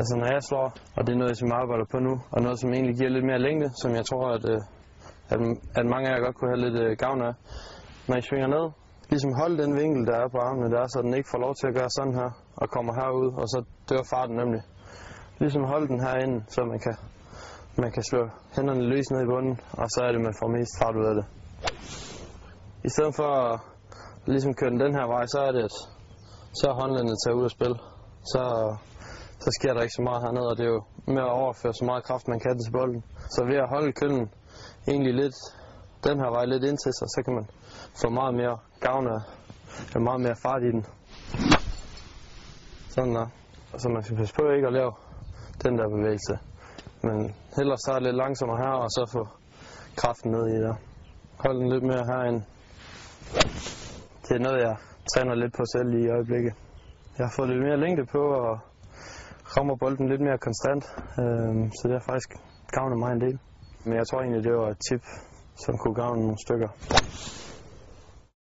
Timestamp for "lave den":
44.72-45.78